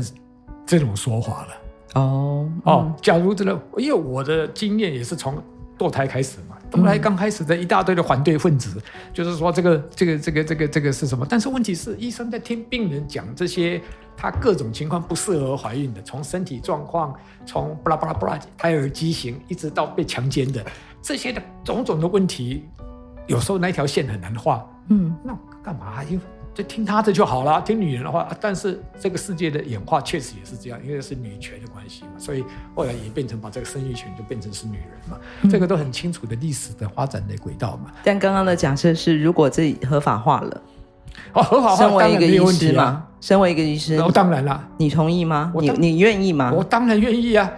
[0.65, 2.01] 这种说法了。
[2.01, 5.35] 哦、嗯、哦，假如真的，因为我的经验也是从
[5.77, 8.81] 堕胎开始嘛，东来刚开始的一大堆的反对分子，
[9.13, 11.25] 就是说这个这个这个这个这个是什么？
[11.29, 13.81] 但是问题是，医生在听病人讲这些，
[14.15, 17.13] 他各种情况不适合怀孕的，从身体状况，
[17.45, 20.65] 从巴拉巴拉巴拉胎儿畸形，一直到被强奸的
[21.01, 22.65] 这些的种种的问题，
[23.27, 24.65] 有时候那条线很难画。
[24.89, 26.03] 嗯，那干嘛？
[26.05, 28.27] 因为就听他的就好了，听女人的话。
[28.41, 32.43] 但是这个世界的演化确实也是这样，因为是女权的关系嘛，所以
[32.75, 35.17] 后来也变成把这个生育权就变成是女人嘛。
[35.43, 37.91] 嗯、这个都很清楚的历史的发展的轨道嘛。
[38.03, 40.61] 但刚刚的假设是，如果这合法化了，
[41.33, 42.83] 哦，合法化，身为一个医师吗？
[42.83, 45.53] 啊、身为一个医师，哦，当然了，你同意吗？
[45.55, 46.51] 你你愿意吗？
[46.53, 47.49] 我当然愿意啊，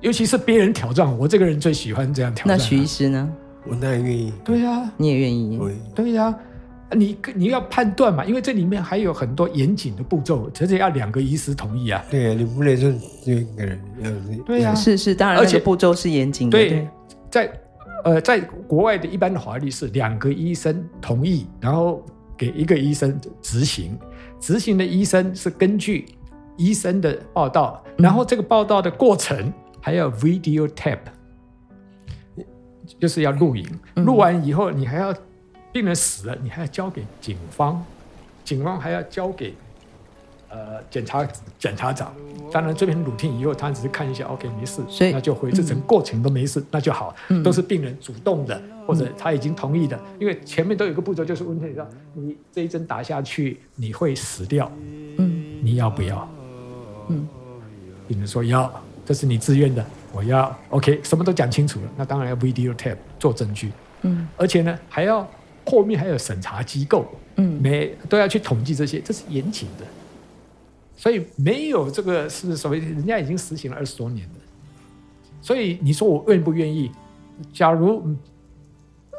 [0.00, 2.58] 尤其是别人挑战我，这个人最喜欢这样挑战、啊。
[2.58, 3.30] 那徐医师呢？
[3.64, 4.32] 我当然愿意。
[4.44, 5.60] 对呀、啊，你也愿意。
[5.94, 6.34] 对呀、啊。
[6.92, 12.04] 你你要判断嘛，因为这里面还有很多严谨的步骤，而且要两个医师同意啊。
[12.10, 13.80] 对啊，你不能说只有一个人。
[14.44, 16.58] 对呀、啊，是是，当然，而且步骤是严谨的。
[16.58, 16.88] 对，对
[17.30, 17.60] 在
[18.02, 22.04] 呃，在国外的一般的法律是两个医生同意，然后
[22.36, 23.96] 给一个医生执行。
[24.40, 26.06] 执行的医生是根据
[26.56, 30.98] 医生的报道，然后这个报道的过程还要 video tape，
[32.98, 33.64] 就是要录影。
[33.94, 35.14] 录完以后，你还要。
[35.72, 37.84] 病人死了，你还要交给警方，
[38.44, 39.54] 警方还要交给
[40.48, 41.26] 呃检察
[41.58, 42.12] 检察长。
[42.52, 45.52] 当然这边录听以后，他只是看一下，OK 没事，所以那就回。
[45.52, 49.96] 这整个过程都没事，嗯、那就好，都是病人主动的，嗯、或者他已经同意的。
[50.18, 54.68] 因为前面都有一个步骤，就是问你说，你这一针打下去你会死掉，
[55.18, 56.28] 嗯，你要不要？
[57.08, 57.28] 嗯，
[58.08, 58.68] 病人说要，
[59.06, 60.52] 这是你自愿的，我要。
[60.70, 63.70] OK，什么都讲清楚了，那当然要 video tape 做证据，
[64.02, 65.24] 嗯，而且呢还要。
[65.64, 69.84] 后面还有审查机构，嗯，每都要去统计这些，这是严谨的，
[70.96, 74.34] 所以没有这个是所谓人家已经实行了二十多年了，
[75.40, 76.90] 所以你说我愿不愿意？
[77.52, 78.04] 假如，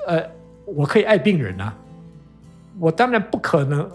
[0.05, 0.23] 呃，
[0.65, 1.75] 我可以爱病人啊，
[2.79, 3.89] 我当然不可能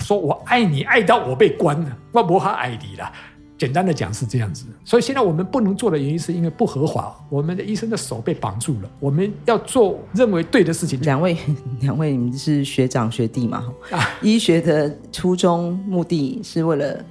[0.00, 3.12] 说我爱你爱到我被关了，我不怕爱你了。
[3.60, 8.90] 简单的讲是这样子，所以现在我们不能做的原因是因为不合法，我们的医生的手被绑住了。
[8.98, 10.98] 我们要做认为对的事情。
[11.02, 11.36] 两位，
[11.82, 13.70] 两位，你们是学长学弟嘛？
[13.90, 17.04] 啊，医学的初衷目的是为了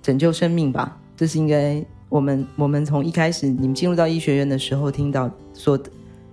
[0.00, 0.96] 拯救生命吧？
[1.14, 5.78] 这是应该我们我们从一开始你们进入到医学院的时候听到所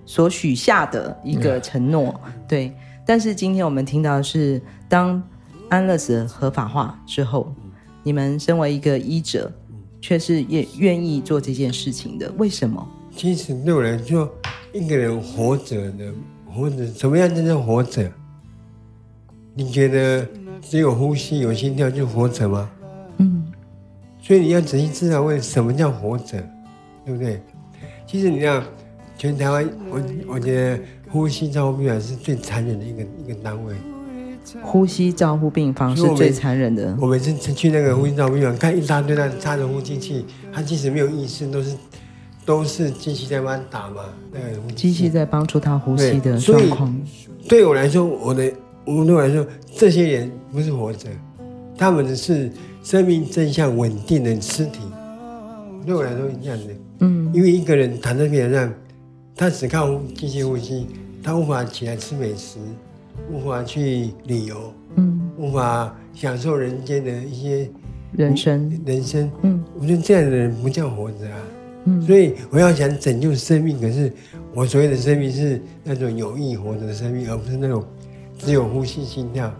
[0.06, 2.74] 所许下的一个承诺，嗯、对。
[3.06, 5.22] 但是今天我们听到的是当
[5.68, 7.54] 安乐死合法化之后。
[8.08, 9.52] 你们身为一个医者，
[10.00, 12.88] 却是也愿意做这件事情的，为什么？
[13.13, 14.34] 其实对我来说，
[14.74, 16.13] 一个人活着的
[16.46, 18.10] 活着，怎么样真正活着？
[19.54, 20.26] 你觉得
[20.62, 22.72] 只有呼吸、有心跳就活着吗？
[23.17, 23.46] 嗯。
[24.22, 26.41] 所以你要仔细知道，为什么叫活着，
[27.04, 27.41] 对不对？
[28.06, 28.63] 其实你要
[29.17, 33.76] 全台湾，我我觉得呼吸照护病房是最残忍的一个一个单位。
[34.62, 36.95] 呼吸照护病房是最残忍的。
[36.99, 41.75] 我每次去那个呼吸照护病房，看一大堆那插着呼吸器，他即使没有意识，都是
[42.45, 44.03] 都是机器在帮他打嘛。
[44.31, 46.95] 那个机器在帮助他呼吸的状况。
[47.47, 48.51] 对我来说，我的
[48.86, 51.10] 我对我来说，这些人不是活着，
[51.77, 52.51] 他们的是
[52.83, 54.79] 生命真相稳定的尸体。
[55.86, 56.73] 对我来说是这样的。
[56.99, 58.73] 嗯，因为一个人躺在病床上，
[59.36, 60.88] 他只靠机器呼吸，
[61.21, 62.57] 他无法起来吃美食。
[63.32, 67.69] 无法去旅游，嗯，无法享受人间的一些
[68.13, 71.38] 人生，人生，嗯，我觉得这样的人不叫活着啊，
[71.86, 74.12] 嗯，所以我要想拯救生命，可是
[74.53, 77.84] 我所谓的生命是那种有意活着的生命，而不是那种
[78.38, 79.51] 只有呼吸心跳。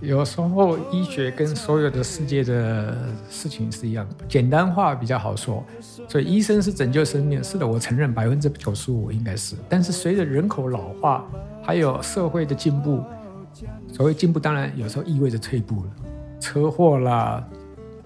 [0.00, 2.96] 有时候医学跟所有的世界的
[3.28, 5.64] 事情是一样，简单化比较好说。
[6.08, 9.56] 所以医生是拯救生命，是的，我承认百分之九十五应该是。
[9.68, 11.24] 但是随着人口老化，
[11.64, 13.02] 还有社会的进步。
[13.92, 15.90] 所谓进步，当然有时候意味着退步了，
[16.40, 17.42] 车祸啦、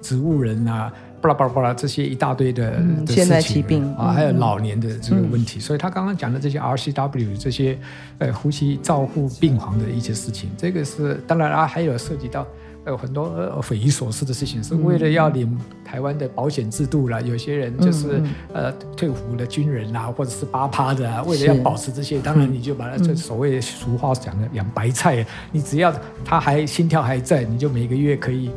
[0.01, 5.59] 植物人啦、巴拉巴拉巴拉这些一大堆的现代疾病啊，还有老年的这个问题。
[5.59, 7.79] 嗯、所以他刚刚讲的这些 RCW 这些
[8.19, 12.47] 呃呼吸照护病房的一些事情，这个是当然啊，还有涉及到
[12.87, 17.21] 有很多匪夷所思的事情，是为了要领台湾的保险制度啦。
[17.21, 25.95] 有些人就是、嗯、呃退伍的军人啊，或者是八趴的啊，为了要保持这些，当然你就把它这所谓俗话讲的养白菜，你只要
[26.25, 28.51] 他还心跳还在，你就每个月可以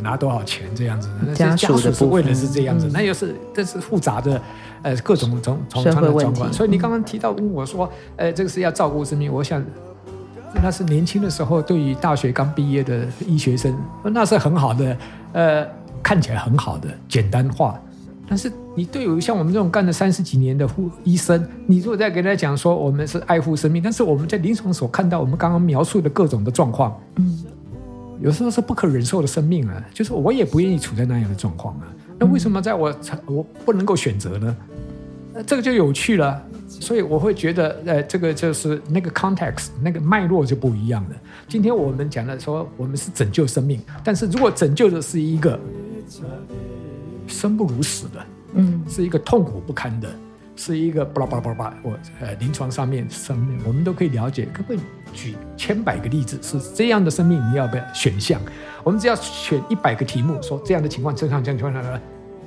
[0.00, 1.08] 拿多少钱这样子。
[1.26, 4.40] 那家属是为了是这样子，那又是这是复杂的
[4.82, 6.52] 呃各种种种种的状况。
[6.52, 9.64] 所以你刚刚提到问我说，呃，这个是要照顾生命，我想。
[10.62, 14.96] 那是年轻的时候，对于大学刚毕业的医学生，那是很好的，
[15.32, 15.66] 呃，
[16.02, 17.78] 看起来很好的简单化。
[18.26, 27.44] 但是你对于像我们这种干了三十几年的护医生，你如果再给他讲说我们是爱护生命，但是我们在临床所看到我们刚刚描述的各种的状况，嗯，
[28.22, 31.84] 有时候是不可忍受的生命啊，就是我也不愿意处在那样的状况啊。
[32.18, 32.94] 那为什么在我
[33.26, 34.56] 我不能够选择呢？
[35.34, 36.42] 那这个就有趣了。
[36.80, 41.16] 所以我会觉得，呃，这个就是那个 context，那个脉络就不一样了。
[41.48, 45.58] 今天我们讲的说，我们是拯救生命，但是如果拯救的是一个
[47.26, 50.08] 生不如死的，嗯，是一个痛苦不堪的，
[50.56, 54.46] 是一个巴拉巴拉巴拉巴拉，我呃临床上面生命，我们都可以了解。
[54.52, 54.80] 可不可以
[55.12, 58.40] 举千百个例子，是这样的生命，你要不要选项？
[58.82, 62.00] 我们只要选一百个题目，说这样的情况，正常这样情况下，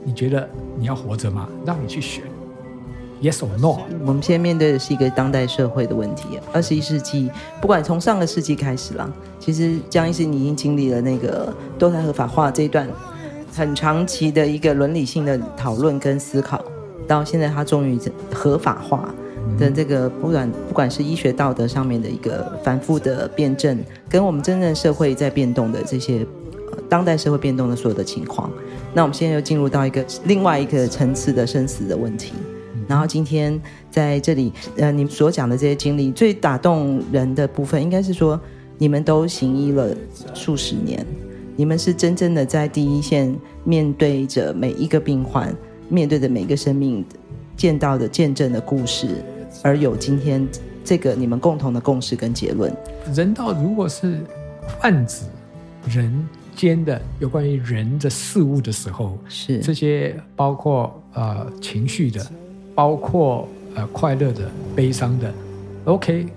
[0.04, 0.48] 你觉得
[0.78, 1.50] 你要活着吗？
[1.66, 2.24] 让你去选。
[3.22, 3.80] Yes or no？
[4.06, 6.40] 我们现在面对的是一个当代社会的问题。
[6.54, 12.88] 二十一世纪，不管从上个世纪开始啦，其实江医师你已经经历了那个堕胎合法化这一段
[13.52, 16.64] 很长期的一个伦理性的讨论跟思考，
[17.08, 18.00] 到现在它终于
[18.32, 19.12] 合法化
[19.58, 26.24] 的这个，不管不管是医学道德上面的一个反复的辩证，跟我们真正社会在变动的这些
[26.88, 28.52] 当代社会变动的所有的情况，
[28.94, 32.34] 那我们现在又进入到一个另外一个层次的生死的问题。
[32.88, 33.60] 然后今天
[33.92, 38.40] 在这里，呃，你们所讲的这些经历，最打动人的部分，应该是说，
[38.78, 39.94] 你们都行医了
[40.34, 41.06] 数十年，
[41.56, 43.36] 你们是真正的在第一线，
[43.66, 45.54] 面对着每一个病患，
[45.90, 47.04] 面对着每一个生命，
[47.58, 49.22] 见到的见证的故事，
[49.62, 50.48] 而有今天
[50.86, 52.74] 这个你们共同的共识跟结论。
[53.14, 54.22] 人道如果是
[54.80, 55.26] 泛指
[55.90, 56.26] 人
[56.56, 62.26] 间的有关于人的事物的时候，是这些包括呃情绪的。
[62.78, 65.34] 包括呃快乐的、悲伤的
[65.86, 66.28] ，OK，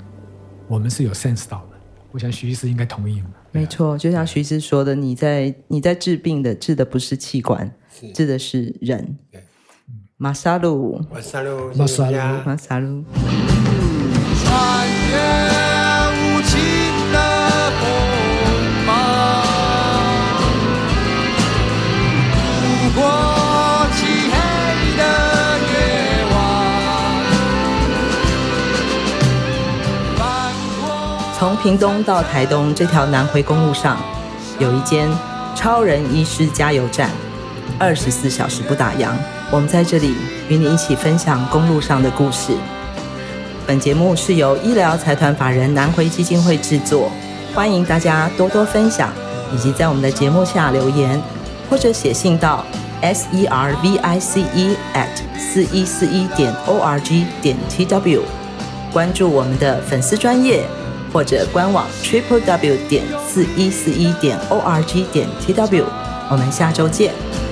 [0.67, 1.77] 我们是有 sense 到的。
[2.13, 3.27] 我想徐医师应该同意嘛。
[3.53, 7.71] 没错，就像徐医师说的，你在你在治病的，治的不是器官，
[8.15, 9.19] 治的是人。
[10.17, 12.17] 马萨路，马萨路，马萨路，
[12.47, 13.05] 马萨鲁。
[31.63, 33.99] 屏东到台东这条南回公路上，
[34.59, 35.07] 有一间
[35.55, 37.11] 超人医师加油站，
[37.79, 39.09] 二十四小时不打烊。
[39.51, 40.15] 我们在这里
[40.49, 42.55] 与你一起分享公路上的故事。
[43.67, 47.13] 本节目是由医疗财团法人南回基金会制作，
[47.55, 49.13] 欢迎大家多多分享，
[49.55, 51.21] 以及在我们的节目下留言，
[51.69, 52.65] 或者写信到
[53.03, 58.23] s e r v i c e at 四一四一点 o r g 点 t w，
[58.91, 60.65] 关注我们的粉丝专业。
[61.13, 65.85] 或者官网 triple w 点四一四一点 o r g 点 t w，
[66.31, 67.50] 我们下周见。